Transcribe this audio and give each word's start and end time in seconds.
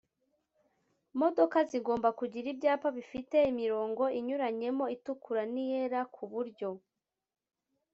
modoka 1.19 1.57
zigomba 1.69 2.09
kugira 2.19 2.47
ibyapa 2.53 2.87
bifite 2.97 3.37
imirongo 3.51 4.03
inyuranyemo 4.19 4.85
itukura 4.95 5.43
n 5.53 5.55
iyera 5.63 6.01
ku 6.13 6.23
buryo 6.31 6.69